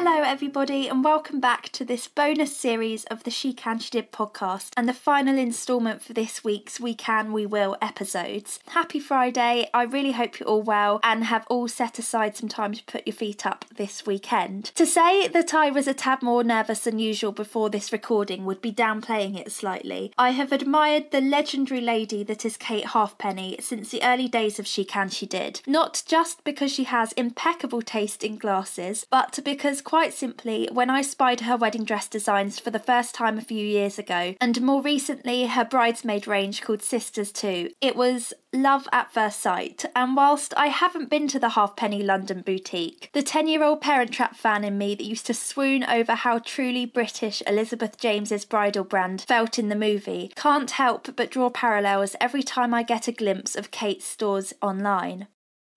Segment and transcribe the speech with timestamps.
[0.00, 4.12] Hello, everybody, and welcome back to this bonus series of the She Can She Did
[4.12, 8.60] podcast and the final instalment for this week's We Can We Will episodes.
[8.68, 9.68] Happy Friday.
[9.74, 13.08] I really hope you're all well and have all set aside some time to put
[13.08, 14.66] your feet up this weekend.
[14.76, 18.62] To say that I was a tad more nervous than usual before this recording would
[18.62, 20.12] be downplaying it slightly.
[20.16, 24.66] I have admired the legendary lady that is Kate Halfpenny since the early days of
[24.68, 29.82] She Can She Did, not just because she has impeccable taste in glasses, but because
[29.88, 33.64] quite simply, when I spied her wedding dress designs for the first time a few
[33.64, 39.10] years ago, and more recently her bridesmaid range called Sisters 2, it was love at
[39.14, 39.86] first sight.
[39.96, 44.12] And whilst I haven't been to the Halfpenny London boutique, the 10 year old Parent
[44.12, 48.84] Trap fan in me that used to swoon over how truly British Elizabeth James's bridal
[48.84, 53.12] brand felt in the movie can't help but draw parallels every time I get a
[53.12, 55.28] glimpse of Kate's stores online.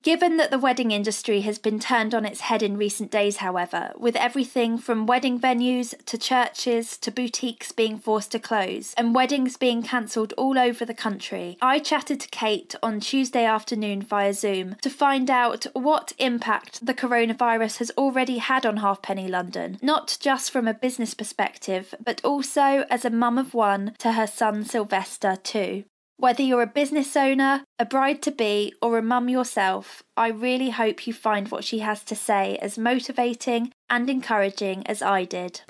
[0.04, 3.92] Given that the wedding industry has been turned on its head in recent days, however,
[3.96, 9.58] with everything from wedding venues to churches to boutiques being forced to close and weddings
[9.58, 14.76] being cancelled all over the country, I chatted to Kate on Tuesday afternoon via Zoom
[14.82, 20.50] to find out what impact the coronavirus has already had on Halfpenny London, not just
[20.50, 25.36] from a business perspective, but also as a mum of one to her son Sylvester,
[25.36, 25.84] too.
[26.22, 30.70] Whether you're a business owner, a bride to be, or a mum yourself, I really
[30.70, 35.62] hope you find what she has to say as motivating and encouraging as I did.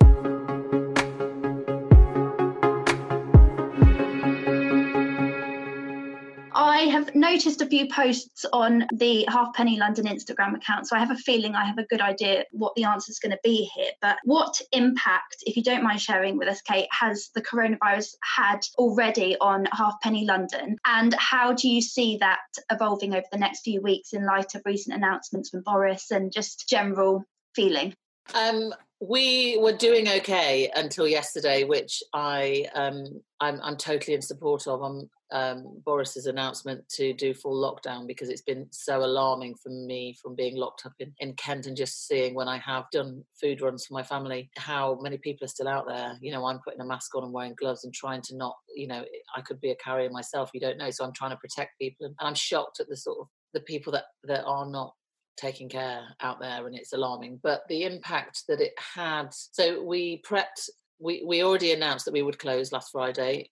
[7.01, 11.15] Have noticed a few posts on the Halfpenny London Instagram account, so I have a
[11.15, 13.91] feeling I have a good idea what the answer is going to be here.
[14.01, 18.59] But what impact, if you don't mind sharing with us, Kate, has the coronavirus had
[18.77, 20.77] already on Halfpenny London?
[20.85, 22.39] And how do you see that
[22.71, 26.69] evolving over the next few weeks in light of recent announcements from Boris and just
[26.69, 27.23] general
[27.55, 27.93] feeling?
[28.35, 34.67] Um, we were doing okay until yesterday, which I um, I'm, I'm totally in support
[34.67, 34.81] of.
[34.83, 40.15] I'm um, Boris's announcement to do full lockdown because it's been so alarming for me
[40.21, 43.61] from being locked up in, in Kent and just seeing when I have done food
[43.61, 46.17] runs for my family how many people are still out there.
[46.21, 48.87] You know, I'm putting a mask on and wearing gloves and trying to not, you
[48.87, 49.03] know,
[49.35, 50.51] I could be a carrier myself.
[50.53, 53.19] You don't know, so I'm trying to protect people, and I'm shocked at the sort
[53.19, 54.93] of the people that that are not
[55.37, 60.21] taking care out there and it's alarming but the impact that it had so we
[60.27, 60.69] prepped
[60.99, 63.49] we, we already announced that we would close last Friday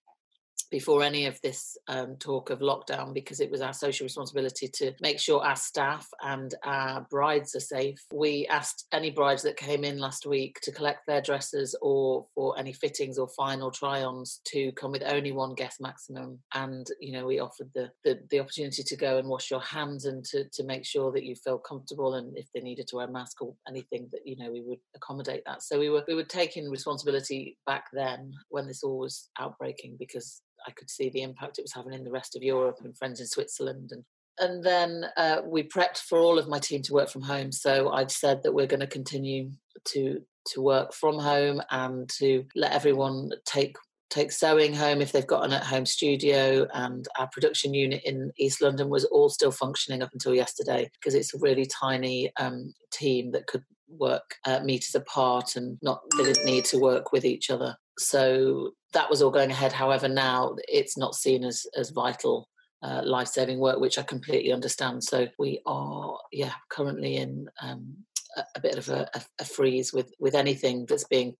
[0.70, 4.92] before any of this um, talk of lockdown because it was our social responsibility to
[5.00, 7.98] make sure our staff and our brides are safe.
[8.12, 12.58] We asked any brides that came in last week to collect their dresses or for
[12.58, 16.38] any fittings or final try-ons to come with only one guest maximum.
[16.54, 20.04] And you know, we offered the the, the opportunity to go and wash your hands
[20.04, 23.08] and to, to make sure that you feel comfortable and if they needed to wear
[23.08, 25.62] a mask or anything that you know we would accommodate that.
[25.62, 30.42] So we were we were taking responsibility back then when this all was outbreaking because
[30.66, 33.20] I could see the impact it was having in the rest of Europe and friends
[33.20, 34.04] in Switzerland and
[34.38, 37.52] and then uh, we prepped for all of my team to work from home.
[37.52, 39.50] So I'd said that we're going to continue
[39.88, 43.76] to to work from home and to let everyone take
[44.08, 48.60] take sewing home if they've got an at-home studio and our production unit in east
[48.60, 53.30] london was all still functioning up until yesterday because it's a really tiny um, team
[53.30, 57.50] that could work uh, meters apart and not they didn't need to work with each
[57.50, 59.72] other so that was all going ahead.
[59.72, 62.48] However, now it's not seen as as vital
[62.82, 65.04] uh, life saving work, which I completely understand.
[65.04, 67.94] So we are, yeah, currently in um,
[68.36, 71.34] a, a, bit of a, a, a, freeze with with anything that's being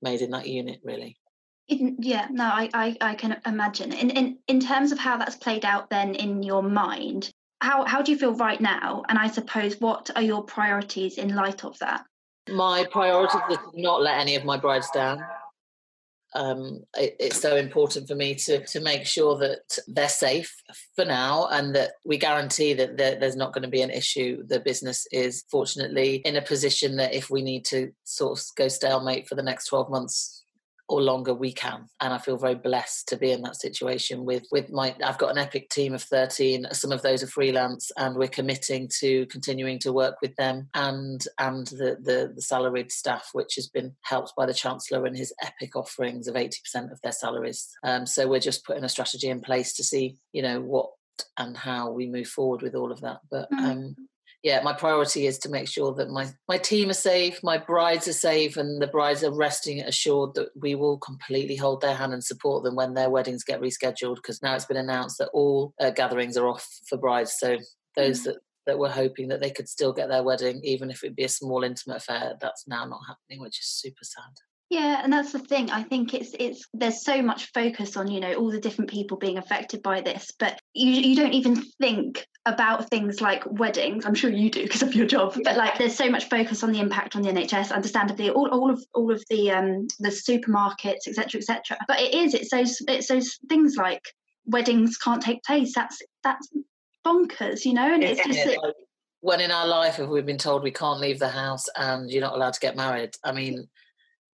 [0.00, 1.18] made in that unit, really.
[1.68, 3.92] In, yeah, no, I, I, I can imagine.
[3.92, 8.00] In, in in terms of how that's played out, then in your mind, how how
[8.00, 9.02] do you feel right now?
[9.10, 12.06] And I suppose what are your priorities in light of that?
[12.48, 15.22] My priority is to not let any of my brides down
[16.36, 20.54] um, it, it's so important for me to to make sure that they're safe
[20.94, 24.44] for now and that we guarantee that there's not going to be an issue.
[24.46, 28.68] The business is fortunately in a position that if we need to sort of go
[28.68, 30.35] stalemate for the next 12 months,
[30.88, 31.86] or longer we can.
[32.00, 35.30] And i feel very blessed to be in that situation with with my i've got
[35.30, 39.78] an epic team of 13 some of those are freelance and we're committing to continuing
[39.80, 44.32] to work with them and and the the, the salaried staff which has been helped
[44.36, 47.68] by the chancellor and his epic offerings of 80% of their salaries.
[47.82, 50.90] Um, so we're just putting a strategy in place to see you know what
[51.38, 53.20] and how we move forward with all of that.
[53.30, 53.58] But mm.
[53.58, 53.96] um,
[54.46, 58.06] yeah, my priority is to make sure that my my team are safe, my brides
[58.06, 62.12] are safe, and the brides are resting assured that we will completely hold their hand
[62.12, 64.14] and support them when their weddings get rescheduled.
[64.14, 67.34] Because now it's been announced that all uh, gatherings are off for brides.
[67.36, 67.58] So
[67.96, 68.24] those mm.
[68.26, 71.24] that that were hoping that they could still get their wedding, even if it'd be
[71.24, 72.34] a small intimate affair.
[72.40, 74.30] That's now not happening, which is super sad.
[74.68, 75.70] Yeah, and that's the thing.
[75.70, 79.16] I think it's it's there's so much focus on you know all the different people
[79.16, 84.04] being affected by this, but you you don't even think about things like weddings.
[84.04, 86.72] I'm sure you do because of your job, but like there's so much focus on
[86.72, 87.70] the impact on the NHS.
[87.70, 91.78] Understandably, all, all of all of the um the supermarkets, etc., etc.
[91.86, 94.02] But it is it's those it's those things like
[94.46, 95.74] weddings can't take place.
[95.76, 96.48] That's that's
[97.06, 98.38] bonkers, you know, and it's just.
[98.38, 98.58] It,
[99.20, 102.20] when in our life have we been told we can't leave the house and you're
[102.20, 103.10] not allowed to get married?
[103.24, 103.66] I mean,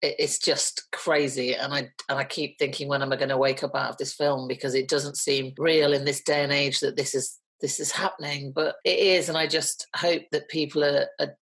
[0.03, 1.79] it's just crazy and i
[2.09, 4.49] and i keep thinking when am i going to wake up out of this film?
[4.49, 7.93] Because it doesn't seem real in this day and age that this is this is
[7.93, 11.37] happening but it is and i just hope that people are, are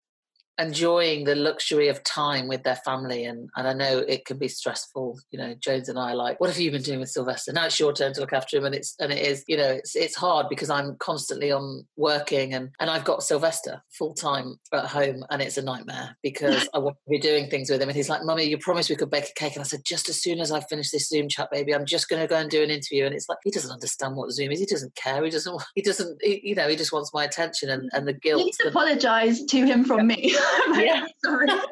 [0.61, 4.49] enjoying the luxury of time with their family and, and I know it can be
[4.49, 7.53] stressful you know James and I like what have you been doing with Sylvester?
[7.53, 9.71] Now it's your turn to look after him and it's and it is you know
[9.71, 14.57] it's it's hard because I'm constantly on working and and I've got Sylvester full time
[14.73, 17.89] at home and it's a nightmare because I want to be doing things with him
[17.89, 20.09] and he's like mummy you promised we could bake a cake and I said just
[20.09, 22.51] as soon as I finish this Zoom chat baby I'm just going to go and
[22.51, 25.25] do an interview and it's like he doesn't understand what Zoom is he doesn't care
[25.25, 28.13] he doesn't he doesn't he, you know he just wants my attention and, and the
[28.13, 30.35] guilt to apologize to him from me
[30.79, 31.07] yeah.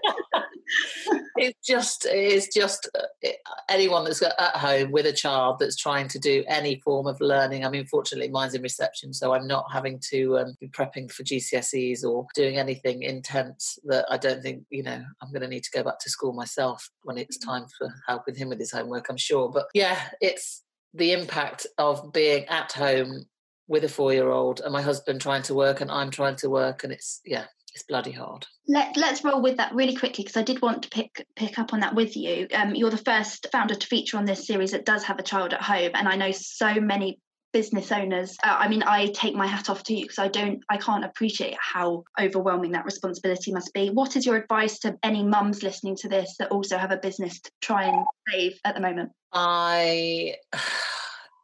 [1.37, 3.29] It's just it's just uh,
[3.69, 7.65] anyone that's at home with a child that's trying to do any form of learning.
[7.65, 11.23] I mean, fortunately, mine's in reception, so I'm not having to um, be prepping for
[11.23, 15.65] GCSEs or doing anything intense that I don't think you know I'm going to need
[15.65, 17.51] to go back to school myself when it's mm-hmm.
[17.51, 19.09] time for helping him with his homework.
[19.09, 23.27] I'm sure, but yeah, it's the impact of being at home
[23.69, 26.51] with a four year old and my husband trying to work and I'm trying to
[26.51, 28.47] work and it's yeah it's bloody hard.
[28.67, 31.73] Let, let's roll with that really quickly because I did want to pick pick up
[31.73, 32.49] on that with you.
[32.55, 35.53] Um, you're the first founder to feature on this series that does have a child
[35.53, 37.19] at home, and I know so many
[37.53, 40.63] business owners uh, i mean i take my hat off to you because i don't
[40.69, 45.25] i can't appreciate how overwhelming that responsibility must be what is your advice to any
[45.25, 48.81] mums listening to this that also have a business to try and save at the
[48.81, 50.35] moment i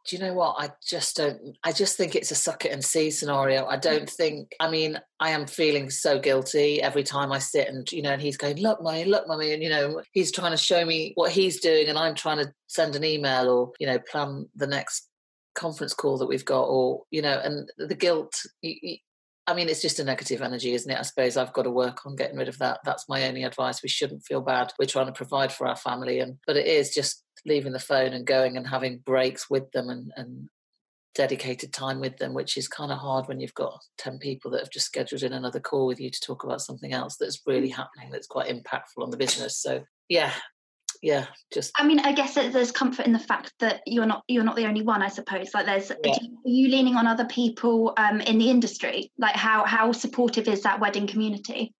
[0.07, 0.55] do you know what?
[0.59, 1.57] I just don't.
[1.63, 3.65] I just think it's a suck it and see scenario.
[3.65, 4.53] I don't think.
[4.59, 8.21] I mean, I am feeling so guilty every time I sit and you know, and
[8.21, 11.31] he's going, "Look, mummy, look, mummy," and you know, he's trying to show me what
[11.31, 15.09] he's doing, and I'm trying to send an email or you know, plan the next
[15.55, 18.39] conference call that we've got, or you know, and the guilt.
[18.61, 18.97] You, you,
[19.47, 20.99] I mean, it's just a negative energy, isn't it?
[20.99, 22.79] I suppose I've got to work on getting rid of that.
[22.83, 23.83] That's my only advice.
[23.83, 24.73] We shouldn't feel bad.
[24.79, 28.13] We're trying to provide for our family, and but it is just leaving the phone
[28.13, 30.49] and going and having breaks with them and, and
[31.15, 34.59] dedicated time with them, which is kind of hard when you've got 10 people that
[34.59, 37.69] have just scheduled in another call with you to talk about something else that's really
[37.69, 39.57] happening that's quite impactful on the business.
[39.57, 40.31] So, yeah.
[41.01, 41.71] Yeah, just.
[41.77, 44.65] I mean, I guess there's comfort in the fact that you're not you're not the
[44.65, 45.03] only one.
[45.03, 45.53] I suppose.
[45.53, 46.13] Like, there's yeah.
[46.13, 49.11] are you leaning on other people um, in the industry?
[49.19, 51.75] Like, how how supportive is that wedding community?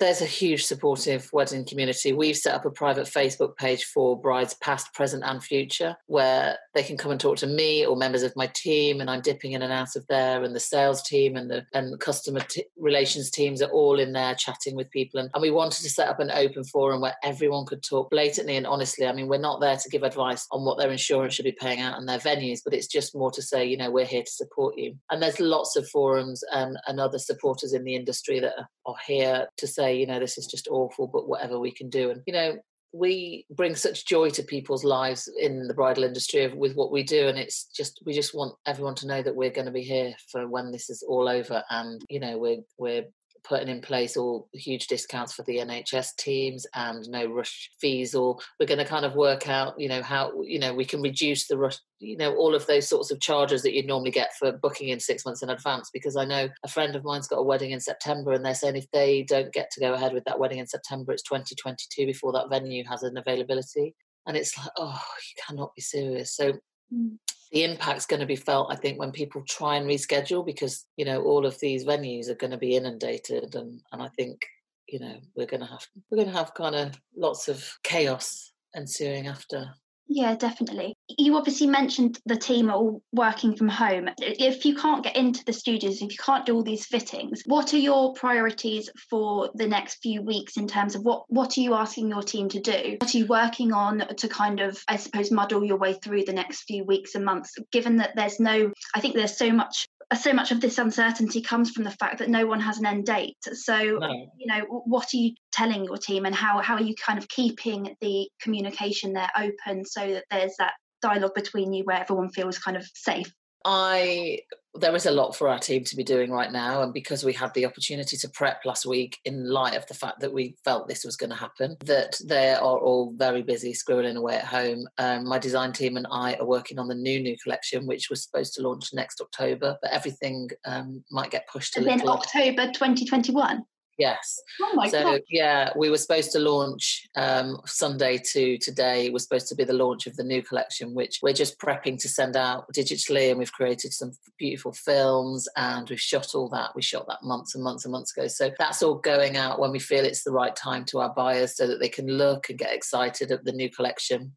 [0.00, 2.12] There's a huge supportive wedding community.
[2.12, 6.82] We've set up a private Facebook page for brides past, present, and future where they
[6.82, 9.62] can come and talk to me or members of my team, and I'm dipping in
[9.62, 10.42] and out of there.
[10.42, 14.34] And the sales team and the and customer t- relations teams are all in there
[14.34, 15.20] chatting with people.
[15.20, 18.56] And, and we wanted to set up an open forum where everyone could talk blatantly
[18.56, 19.06] and honestly.
[19.06, 21.80] I mean, we're not there to give advice on what their insurance should be paying
[21.80, 24.30] out and their venues, but it's just more to say, you know, we're here to
[24.30, 24.96] support you.
[25.10, 29.48] And there's lots of forums and, and other supporters in the industry that are, here
[29.56, 32.10] to say say, you know, this is just awful, but whatever we can do.
[32.10, 32.56] And, you know,
[32.92, 37.26] we bring such joy to people's lives in the bridal industry with what we do
[37.26, 40.14] and it's just we just want everyone to know that we're going to be here
[40.30, 43.04] for when this is all over and you know we're we're
[43.44, 48.38] putting in place all huge discounts for the NHS teams and no rush fees, or
[48.58, 51.46] we're going to kind of work out, you know, how you know we can reduce
[51.46, 54.52] the rush, you know, all of those sorts of charges that you'd normally get for
[54.52, 55.90] booking in six months in advance.
[55.92, 58.76] Because I know a friend of mine's got a wedding in September, and they're saying
[58.76, 62.32] if they don't get to go ahead with that wedding in September, it's 2022 before
[62.32, 63.94] that venue has an availability.
[64.26, 66.34] And it's like, oh, you cannot be serious.
[66.34, 66.54] So
[66.92, 67.18] mm.
[67.52, 71.04] The impact's going to be felt i think when people try and reschedule because you
[71.04, 74.40] know all of these venues are going to be inundated and and i think
[74.88, 78.52] you know we're going to have we're going to have kind of lots of chaos
[78.74, 79.72] ensuing after
[80.06, 80.96] yeah, definitely.
[81.08, 84.10] You obviously mentioned the team are all working from home.
[84.18, 87.72] If you can't get into the studios, if you can't do all these fittings, what
[87.72, 91.74] are your priorities for the next few weeks in terms of what what are you
[91.74, 92.96] asking your team to do?
[93.00, 96.32] What are you working on to kind of, I suppose, muddle your way through the
[96.32, 97.54] next few weeks and months?
[97.72, 99.88] Given that there's no, I think there's so much
[100.20, 103.06] so much of this uncertainty comes from the fact that no one has an end
[103.06, 103.36] date.
[103.42, 104.08] So, no.
[104.36, 107.28] you know, what are you telling your team, and how how are you kind of
[107.28, 112.58] keeping the communication there open so that there's that dialogue between you where everyone feels
[112.58, 113.32] kind of safe?
[113.64, 114.40] I
[114.76, 116.82] there is a lot for our team to be doing right now.
[116.82, 120.20] And because we had the opportunity to prep last week in light of the fact
[120.20, 124.16] that we felt this was going to happen, that they are all very busy scribbling
[124.16, 124.86] away at home.
[124.98, 128.24] Um, my design team and I are working on the new new collection, which was
[128.24, 132.06] supposed to launch next October, but everything um, might get pushed a and little.
[132.06, 133.64] Then October 2021.
[133.96, 134.40] Yes.
[134.60, 135.20] Oh my so God.
[135.28, 139.72] yeah, we were supposed to launch um, Sunday to today was supposed to be the
[139.72, 143.52] launch of the new collection, which we're just prepping to send out digitally, and we've
[143.52, 146.74] created some beautiful films and we've shot all that.
[146.74, 148.26] We shot that months and months and months ago.
[148.26, 151.56] So that's all going out when we feel it's the right time to our buyers,
[151.56, 154.32] so that they can look and get excited at the new collection.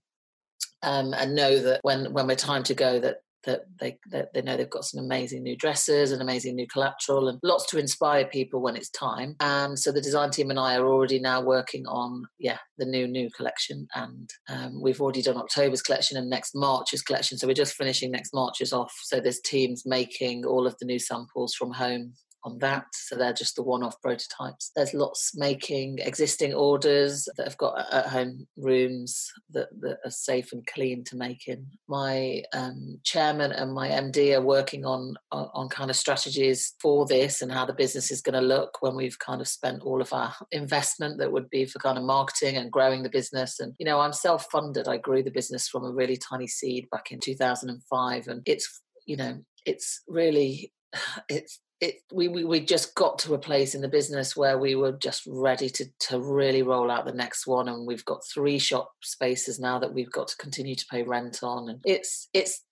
[0.84, 4.42] Um, and know that when when we're time to go that that they that they
[4.44, 8.26] know they've got some amazing new dresses and amazing new collateral and lots to inspire
[8.26, 9.36] people when it's time.
[9.40, 13.08] And so the design team and I are already now working on yeah the new
[13.08, 17.38] new collection, and um, we've already done October's collection and next March's collection.
[17.38, 18.94] So we're just finishing next March's off.
[19.02, 22.14] So there's teams making all of the new samples from home
[22.44, 22.86] on that.
[22.94, 24.72] So they're just the one off prototypes.
[24.76, 30.54] There's lots making existing orders that have got at home rooms that, that are safe
[30.54, 31.68] and clean to make in.
[31.88, 37.06] My um, chairman and my MD are working on, on, on kind of strategies for
[37.06, 40.02] this and how the business is going to look when we've kind of spent all
[40.02, 43.60] of our investment that would be for kind of marketing and growing the business.
[43.60, 44.88] And, you know, I'm self funded.
[44.88, 48.28] I grew the business from a really tiny seed back in 2005.
[48.28, 50.72] And it's, you know, it's really
[51.30, 54.76] it's it we, we we just got to a place in the business where we
[54.76, 58.58] were just ready to to really roll out the next one and we've got three
[58.58, 62.64] shop spaces now that we've got to continue to pay rent on and it's it's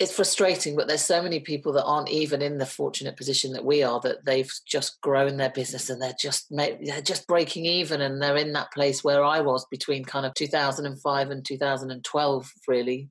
[0.00, 3.64] it's frustrating but there's so many people that aren't even in the fortunate position that
[3.64, 8.00] we are that they've just grown their business and they're just they're just breaking even
[8.00, 13.10] and they're in that place where I was between kind of 2005 and 2012 really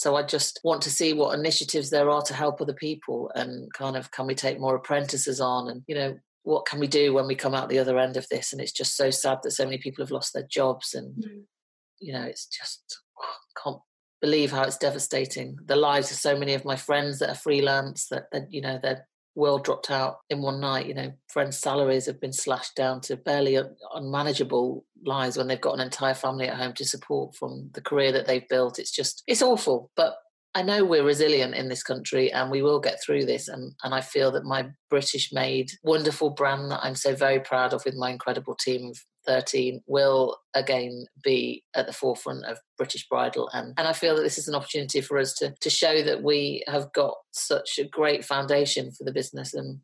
[0.00, 3.70] so I just want to see what initiatives there are to help other people and
[3.74, 7.12] kind of can we take more apprentices on and, you know, what can we do
[7.12, 8.50] when we come out the other end of this?
[8.50, 11.42] And it's just so sad that so many people have lost their jobs and, mm.
[11.98, 13.82] you know, it's just, oh, can't
[14.22, 15.58] believe how it's devastating.
[15.66, 18.80] The lives of so many of my friends that are freelance, that, that you know,
[18.82, 19.06] they're
[19.40, 20.86] world dropped out in one night.
[20.86, 23.58] You know, friends' salaries have been slashed down to barely
[23.94, 28.12] unmanageable lives when they've got an entire family at home to support from the career
[28.12, 28.78] that they've built.
[28.78, 29.90] It's just, it's awful.
[29.96, 30.14] But
[30.54, 33.46] I know we're resilient in this country and we will get through this.
[33.46, 37.72] And, and I feel that my British made wonderful brand that I'm so very proud
[37.72, 43.06] of with my incredible team of 13 will again be at the forefront of British
[43.08, 43.48] bridal.
[43.52, 46.22] And, and I feel that this is an opportunity for us to, to show that
[46.22, 49.80] we have got such a great foundation for the business and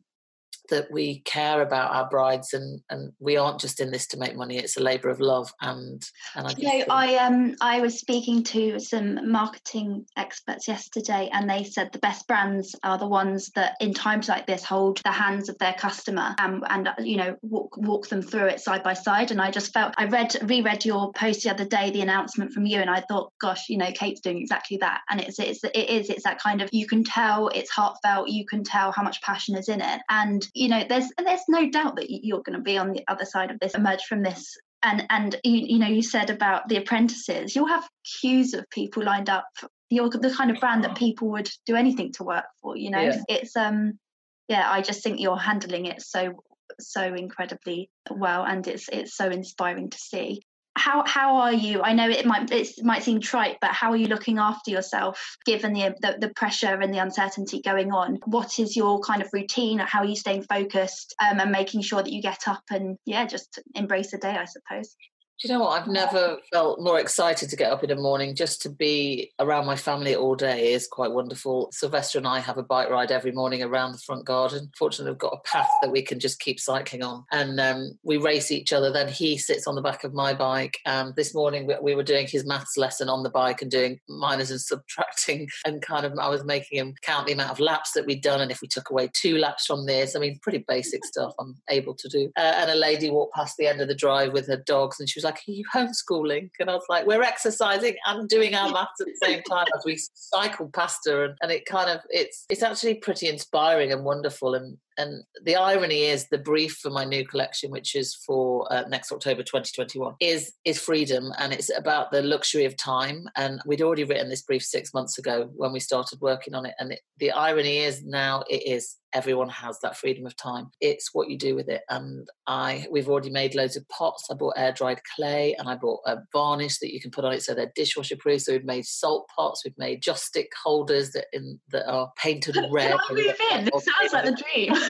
[0.69, 4.35] that we care about our brides and and we aren't just in this to make
[4.35, 7.99] money it's a labor of love and and I you know, I um I was
[7.99, 13.49] speaking to some marketing experts yesterday and they said the best brands are the ones
[13.55, 17.35] that in times like this hold the hands of their customer and and you know
[17.41, 19.31] walk walk them through it side by side.
[19.31, 22.65] And I just felt I read reread your post the other day the announcement from
[22.65, 25.01] you and I thought gosh you know Kate's doing exactly that.
[25.09, 28.45] And it's it's it is it's that kind of you can tell it's heartfelt you
[28.45, 30.01] can tell how much passion is in it.
[30.09, 33.25] And you know there's there's no doubt that you're going to be on the other
[33.25, 34.57] side of this emerge from this.
[34.83, 37.87] And and you, you know you said about the apprentices you'll have
[38.19, 39.45] queues of people lined up.
[39.89, 43.01] You're the kind of brand that people would do anything to work for you know?
[43.01, 43.21] Yeah.
[43.27, 43.99] it's um
[44.47, 46.43] yeah i just think you're handling it so
[46.79, 50.41] so incredibly well and it's it's so inspiring to see
[50.77, 51.81] how how are you?
[51.81, 55.37] I know it might it might seem trite but how are you looking after yourself
[55.45, 58.19] given the, the, the pressure and the uncertainty going on?
[58.25, 59.79] What is your kind of routine?
[59.79, 63.25] How are you staying focused um, and making sure that you get up and yeah
[63.25, 64.95] just embrace the day i suppose
[65.39, 65.79] do you know what?
[65.79, 68.33] I've never felt more excited to get up in the morning.
[68.33, 71.69] Just to be around my family all day is quite wonderful.
[71.71, 74.71] Sylvester and I have a bike ride every morning around the front garden.
[74.75, 78.17] Fortunately, we've got a path that we can just keep cycling on, and um, we
[78.17, 78.91] race each other.
[78.91, 80.79] Then he sits on the back of my bike.
[80.87, 84.49] And this morning we, were doing his maths lesson on the bike and doing minors
[84.49, 88.07] and subtracting, and kind of I was making him count the amount of laps that
[88.07, 91.05] we'd done, and if we took away two laps from this, I mean, pretty basic
[91.05, 92.31] stuff I'm able to do.
[92.35, 95.07] Uh, and a lady walked past the end of the drive with her dogs, and
[95.07, 96.49] she was like, Are you homeschooling?
[96.59, 99.83] And I was like, We're exercising and doing our maths at the same time as
[99.85, 101.25] we cycle past her.
[101.25, 104.55] And, and it kind of it's it's actually pretty inspiring and wonderful.
[104.55, 108.83] And and the irony is the brief for my new collection, which is for uh,
[108.89, 113.27] next October 2021, is is freedom, and it's about the luxury of time.
[113.35, 116.75] And we'd already written this brief six months ago when we started working on it.
[116.79, 120.69] And it, the irony is now it is everyone has that freedom of time.
[120.81, 121.81] It's what you do with it.
[121.89, 124.27] And I we've already made loads of pots.
[124.29, 127.33] I bought air dried clay and I bought a varnish that you can put on
[127.33, 128.41] it so they're dishwasher proof.
[128.41, 132.57] So we've made salt pots, we've made joss stick holders that in that are painted
[132.71, 132.95] red.
[133.09, 133.19] Move
[133.51, 133.65] in?
[133.65, 134.73] This sounds like the dream.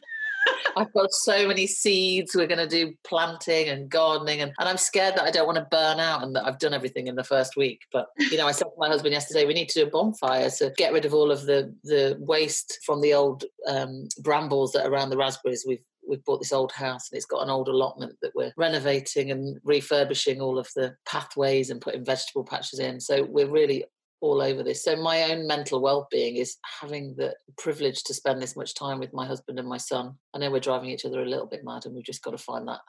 [0.77, 2.35] I've got so many seeds.
[2.35, 5.57] We're going to do planting and gardening, and, and I'm scared that I don't want
[5.57, 7.81] to burn out and that I've done everything in the first week.
[7.91, 10.49] But you know, I said to my husband yesterday, we need to do a bonfire
[10.57, 14.85] to get rid of all of the the waste from the old um, brambles that
[14.85, 15.65] are around the raspberries.
[15.67, 19.31] We've we've bought this old house and it's got an old allotment that we're renovating
[19.31, 22.99] and refurbishing all of the pathways and putting vegetable patches in.
[22.99, 23.83] So we're really
[24.21, 24.83] all over this.
[24.83, 29.13] So my own mental well-being is having the privilege to spend this much time with
[29.13, 30.15] my husband and my son.
[30.33, 32.37] I know we're driving each other a little bit mad, and we've just got to
[32.37, 32.79] find that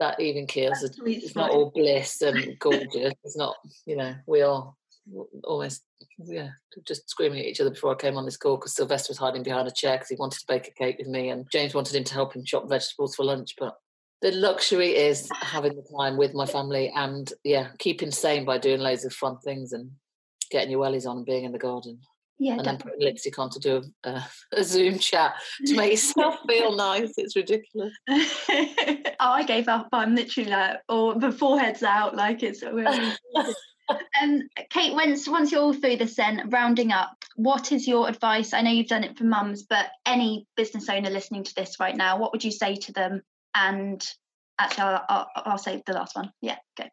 [0.00, 0.82] that even keels.
[0.82, 3.14] It's not all bliss and gorgeous.
[3.24, 3.56] it's not,
[3.86, 4.72] you know, we are
[5.44, 5.84] almost
[6.18, 6.48] yeah
[6.84, 9.44] just screaming at each other before I came on this call because Sylvester was hiding
[9.44, 11.94] behind a chair because he wanted to bake a cake with me, and James wanted
[11.94, 13.74] him to help him chop vegetables for lunch, but.
[14.22, 18.80] The luxury is having the time with my family and yeah, keeping sane by doing
[18.80, 19.90] loads of fun things and
[20.56, 22.00] getting your wellies on and being in the garden.
[22.38, 22.78] Yeah, and definitely.
[22.78, 25.34] then putting lipstick on to do a, a, a Zoom chat
[25.66, 27.12] to make yourself feel nice.
[27.18, 27.92] It's ridiculous.
[28.08, 29.88] oh, I gave up.
[29.92, 32.62] I'm literally like, or the forehead's out, like it's.
[34.22, 38.54] um, Kate, once once you're all through this, then rounding up, what is your advice?
[38.54, 41.96] I know you've done it for mums, but any business owner listening to this right
[41.96, 43.22] now, what would you say to them?
[43.54, 44.02] And
[44.58, 46.30] actually, I'll, I'll, I'll save the last one.
[46.40, 46.84] Yeah, go.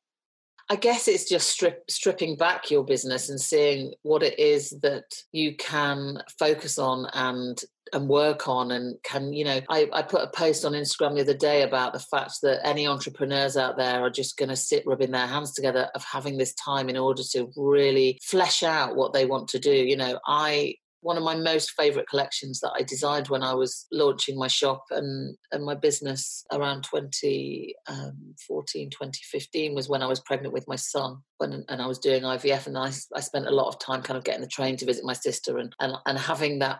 [0.73, 5.03] I guess it's just strip, stripping back your business and seeing what it is that
[5.31, 7.61] you can focus on and
[7.93, 11.21] and work on and can you know I, I put a post on instagram the
[11.21, 14.81] other day about the fact that any entrepreneurs out there are just going to sit
[14.87, 19.13] rubbing their hands together of having this time in order to really flesh out what
[19.13, 19.75] they want to do.
[19.75, 23.85] You know i one of my most favorite collections that I designed when I was
[23.91, 30.21] launching my shop and, and my business around 2014, um, 2015 was when I was
[30.21, 32.67] pregnant with my son when, and I was doing IVF.
[32.67, 35.03] And I, I spent a lot of time kind of getting the train to visit
[35.03, 36.79] my sister and, and, and having that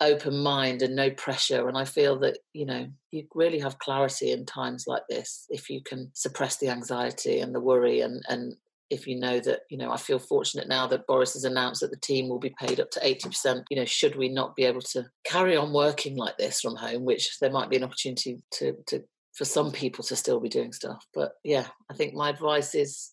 [0.00, 1.68] open mind and no pressure.
[1.68, 5.70] And I feel that, you know, you really have clarity in times like this if
[5.70, 8.54] you can suppress the anxiety and the worry and, and
[8.92, 11.90] if you know that you know i feel fortunate now that boris has announced that
[11.90, 14.82] the team will be paid up to 80% you know should we not be able
[14.82, 18.76] to carry on working like this from home which there might be an opportunity to
[18.86, 19.02] to
[19.34, 21.06] for some people to still be doing stuff.
[21.14, 23.12] But yeah i think my advice is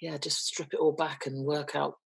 [0.00, 1.96] yeah just strip it all back and work out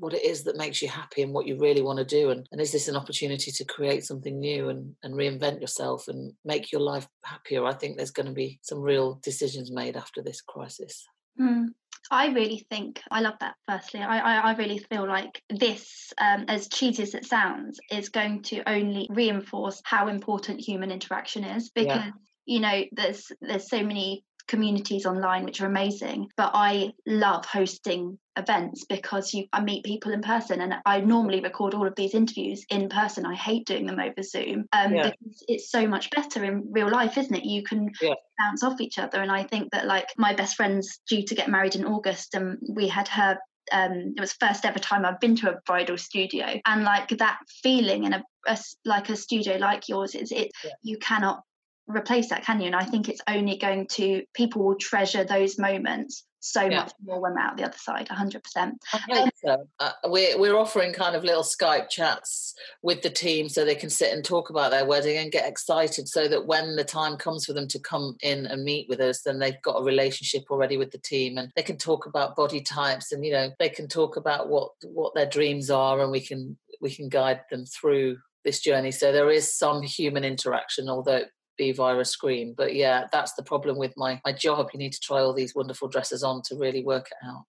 [0.00, 2.30] what it is that makes you happy and what you really want to do.
[2.30, 6.34] And, and is this an opportunity to create something new and, and reinvent yourself and
[6.44, 7.64] make your life happier?
[7.64, 11.04] I think there's going to be some real decisions made after this crisis
[11.38, 11.66] mm.
[12.10, 13.54] I really think I love that.
[13.68, 18.08] Firstly, I I, I really feel like this, um, as cheesy as it sounds, is
[18.08, 21.98] going to only reinforce how important human interaction is because.
[21.98, 22.10] Yeah.
[22.50, 28.18] You know, there's there's so many communities online which are amazing but i love hosting
[28.38, 32.14] events because you I meet people in person and I normally record all of these
[32.14, 35.10] interviews in person I hate doing them over zoom um, yeah.
[35.10, 38.14] because it's so much better in real life isn't it you can yeah.
[38.38, 41.50] bounce off each other and I think that like my best friend's due to get
[41.50, 43.38] married in August and we had her
[43.70, 47.38] um, it was first ever time I've been to a bridal studio, and like that
[47.62, 50.70] feeling in a, a like a studio like yours is it yeah.
[50.82, 51.42] you cannot
[51.88, 52.66] replace that, can you?
[52.66, 56.80] And I think it's only going to people will treasure those moments so yeah.
[56.80, 59.68] much more when we're out the other side 100% I so.
[59.80, 63.90] Uh, we're, we're offering kind of little skype chats with the team so they can
[63.90, 67.44] sit and talk about their wedding and get excited so that when the time comes
[67.44, 70.76] for them to come in and meet with us then they've got a relationship already
[70.76, 73.88] with the team and they can talk about body types and you know they can
[73.88, 78.16] talk about what what their dreams are and we can we can guide them through
[78.44, 81.24] this journey so there is some human interaction although
[81.58, 82.54] be via a screen.
[82.56, 84.70] But yeah, that's the problem with my my job.
[84.72, 87.44] You need to try all these wonderful dresses on to really work it out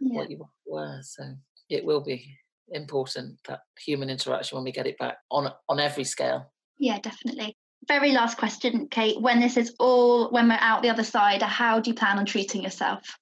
[0.00, 0.18] yeah.
[0.18, 1.00] what you want to wear.
[1.02, 1.34] So
[1.68, 2.36] it will be
[2.68, 6.52] important that human interaction when we get it back on on every scale.
[6.78, 7.56] Yeah, definitely.
[7.86, 9.20] Very last question, Kate.
[9.20, 12.26] When this is all when we're out the other side, how do you plan on
[12.26, 13.18] treating yourself?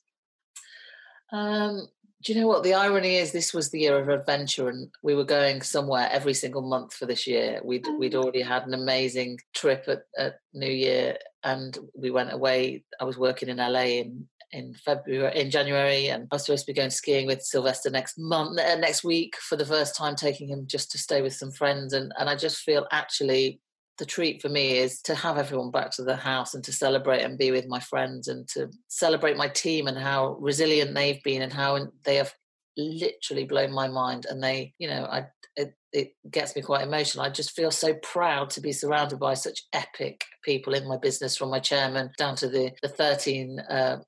[1.32, 1.88] Um,
[2.22, 3.32] do you know what the irony is?
[3.32, 7.06] This was the year of adventure, and we were going somewhere every single month for
[7.06, 7.60] this year.
[7.64, 7.96] We'd oh.
[7.96, 12.84] we'd already had an amazing trip at, at New Year, and we went away.
[13.00, 16.72] I was working in LA in in February, in January, and I was supposed to
[16.72, 20.48] be going skiing with Sylvester next month, uh, next week for the first time, taking
[20.48, 21.92] him just to stay with some friends.
[21.92, 23.60] And and I just feel actually
[24.02, 27.22] the treat for me is to have everyone back to the house and to celebrate
[27.22, 31.40] and be with my friends and to celebrate my team and how resilient they've been
[31.40, 32.34] and how they have
[32.76, 37.24] literally blown my mind and they you know i it, it gets me quite emotional.
[37.24, 41.36] I just feel so proud to be surrounded by such epic people in my business
[41.36, 43.98] from my chairman down to the the 13 uh,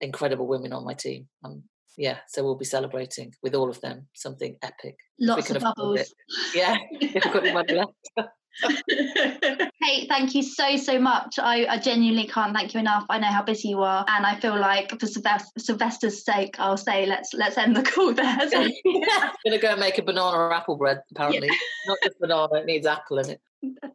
[0.00, 1.26] incredible women on my team.
[1.44, 1.64] Um,
[1.98, 4.96] yeah so we'll be celebrating with all of them something epic.
[5.18, 6.14] Lots of bubbles.
[6.54, 6.76] Yeah
[8.62, 11.38] if we've got money left Kate, thank you so so much.
[11.38, 13.04] I, I, genuinely can't thank you enough.
[13.08, 17.06] I know how busy you are, and I feel like for Sylvester's sake, I'll say
[17.06, 18.38] let's let's end the call there.
[18.52, 19.32] So, yeah.
[19.44, 21.02] gonna go and make a banana or apple bread.
[21.10, 21.56] Apparently, yeah.
[21.86, 23.40] not just banana; it needs apple in it.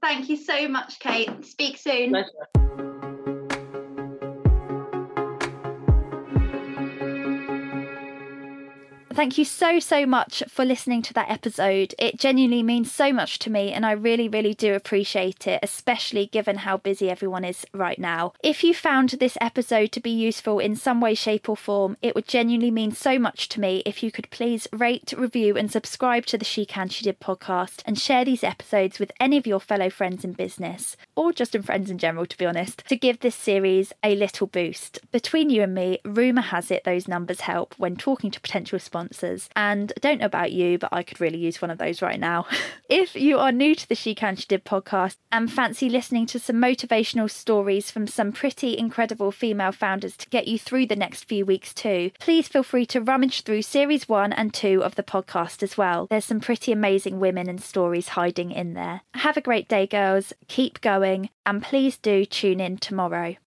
[0.02, 1.46] Thank you so much, Kate.
[1.46, 2.10] Speak soon.
[2.10, 2.84] Pleasure.
[9.18, 11.96] Thank you so, so much for listening to that episode.
[11.98, 16.28] It genuinely means so much to me, and I really, really do appreciate it, especially
[16.28, 18.34] given how busy everyone is right now.
[18.44, 22.14] If you found this episode to be useful in some way, shape, or form, it
[22.14, 26.28] would genuinely mean so much to me if you could please rate, review, and subscribe
[26.28, 29.60] to the She Can She Did podcast and share these episodes with any of your
[29.60, 33.22] fellow friends in business, or just in friends in general, to be honest, to give
[33.22, 35.00] this series a little boost.
[35.12, 39.07] Between you and me, rumour has it those numbers help when talking to potential sponsors
[39.08, 39.50] sponsors.
[39.56, 42.20] And I don't know about you, but I could really use one of those right
[42.20, 42.46] now.
[42.90, 46.40] if you are new to the She Can She Did podcast and fancy listening to
[46.40, 51.26] some motivational stories from some pretty incredible female founders to get you through the next
[51.26, 55.04] few weeks too, please feel free to rummage through series one and two of the
[55.04, 56.08] podcast as well.
[56.10, 59.02] There's some pretty amazing women and stories hiding in there.
[59.16, 60.34] Have a great day, girls.
[60.48, 63.38] Keep going, and please do tune in tomorrow.